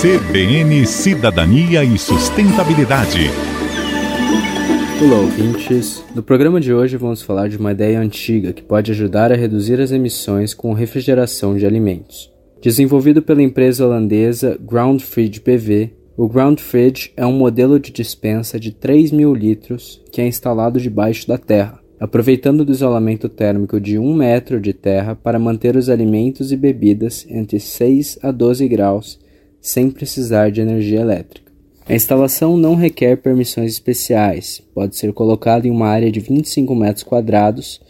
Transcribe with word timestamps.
CBN 0.00 0.86
Cidadania 0.86 1.82
e 1.82 1.98
Sustentabilidade. 1.98 3.30
Olá, 5.02 5.20
ouvintes! 5.20 6.04
No 6.14 6.22
programa 6.22 6.60
de 6.60 6.74
hoje 6.74 6.98
vamos 6.98 7.22
falar 7.22 7.48
de 7.48 7.56
uma 7.56 7.72
ideia 7.72 7.98
antiga 7.98 8.52
que 8.52 8.62
pode 8.62 8.92
ajudar 8.92 9.32
a 9.32 9.36
reduzir 9.36 9.80
as 9.80 9.90
emissões 9.90 10.52
com 10.52 10.74
refrigeração 10.74 11.56
de 11.56 11.64
alimentos. 11.64 12.30
Desenvolvido 12.60 13.22
pela 13.22 13.42
empresa 13.42 13.86
holandesa 13.86 14.58
Groundfridge 14.60 15.40
BV, 15.40 15.94
o 16.14 16.28
Groundfridge 16.28 17.12
é 17.16 17.24
um 17.24 17.32
modelo 17.32 17.80
de 17.80 17.90
dispensa 17.90 18.60
de 18.60 18.70
3 18.70 19.12
mil 19.12 19.34
litros 19.34 20.04
que 20.12 20.20
é 20.20 20.26
instalado 20.26 20.78
debaixo 20.78 21.26
da 21.26 21.38
terra, 21.38 21.80
aproveitando 22.00 22.64
do 22.64 22.72
isolamento 22.72 23.28
térmico 23.28 23.80
de 23.80 23.98
1 23.98 24.14
metro 24.14 24.60
de 24.60 24.72
terra 24.72 25.16
para 25.16 25.38
manter 25.38 25.76
os 25.76 25.88
alimentos 25.88 26.52
e 26.52 26.56
bebidas 26.56 27.26
entre 27.28 27.58
6 27.58 28.18
a 28.22 28.30
12 28.30 28.68
graus 28.68 29.18
sem 29.60 29.90
precisar 29.90 30.50
de 30.50 30.60
energia 30.60 31.00
elétrica. 31.00 31.48
A 31.88 31.94
instalação 31.94 32.56
não 32.56 32.74
requer 32.74 33.16
permissões 33.16 33.72
especiais, 33.72 34.62
pode 34.74 34.96
ser 34.96 35.12
colocada 35.12 35.66
em 35.66 35.70
uma 35.70 35.88
área 35.88 36.12
de 36.12 36.20
25 36.20 36.74
metros 36.74 37.02
quadrados 37.02 37.80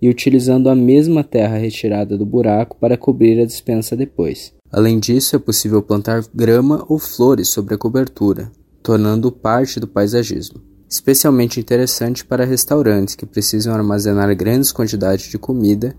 e 0.00 0.08
utilizando 0.08 0.70
a 0.70 0.76
mesma 0.76 1.24
terra 1.24 1.58
retirada 1.58 2.16
do 2.16 2.24
buraco 2.24 2.76
para 2.80 2.96
cobrir 2.96 3.40
a 3.40 3.44
dispensa 3.44 3.96
depois. 3.96 4.54
Além 4.70 4.98
disso, 4.98 5.34
é 5.34 5.38
possível 5.38 5.82
plantar 5.82 6.22
grama 6.32 6.84
ou 6.88 6.98
flores 6.98 7.48
sobre 7.48 7.74
a 7.74 7.78
cobertura, 7.78 8.50
tornando 8.82 9.32
parte 9.32 9.80
do 9.80 9.88
paisagismo. 9.88 10.67
Especialmente 10.88 11.60
interessante 11.60 12.24
para 12.24 12.46
restaurantes 12.46 13.14
que 13.14 13.26
precisam 13.26 13.74
armazenar 13.74 14.34
grandes 14.34 14.72
quantidades 14.72 15.26
de 15.26 15.38
comida 15.38 15.94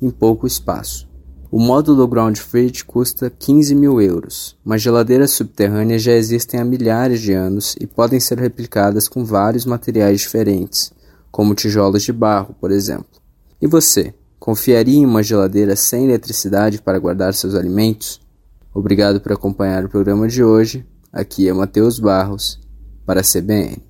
em 0.00 0.10
pouco 0.10 0.46
espaço. 0.46 1.10
O 1.52 1.58
módulo 1.60 2.06
Ground 2.06 2.38
Fridge 2.38 2.84
custa 2.84 3.28
15 3.28 3.74
mil 3.74 4.00
euros, 4.00 4.56
mas 4.64 4.80
geladeiras 4.80 5.32
subterrâneas 5.32 6.00
já 6.00 6.12
existem 6.12 6.60
há 6.60 6.64
milhares 6.64 7.20
de 7.20 7.32
anos 7.32 7.76
e 7.80 7.86
podem 7.86 8.20
ser 8.20 8.38
replicadas 8.38 9.08
com 9.08 9.24
vários 9.24 9.66
materiais 9.66 10.20
diferentes, 10.20 10.92
como 11.30 11.54
tijolos 11.54 12.04
de 12.04 12.12
barro, 12.12 12.54
por 12.60 12.70
exemplo. 12.70 13.20
E 13.60 13.66
você, 13.66 14.14
confiaria 14.38 15.00
em 15.00 15.04
uma 15.04 15.24
geladeira 15.24 15.74
sem 15.74 16.04
eletricidade 16.04 16.80
para 16.80 17.00
guardar 17.00 17.34
seus 17.34 17.54
alimentos? 17.54 18.20
Obrigado 18.72 19.20
por 19.20 19.32
acompanhar 19.32 19.84
o 19.84 19.88
programa 19.88 20.28
de 20.28 20.44
hoje. 20.44 20.86
Aqui 21.12 21.48
é 21.48 21.52
Matheus 21.52 21.98
Barros, 21.98 22.60
para 23.04 23.20
a 23.20 23.24
CBN. 23.24 23.89